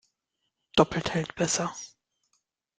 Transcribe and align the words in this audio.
Doppelt 0.75 1.13
hält 1.13 1.35
besser. 1.35 1.75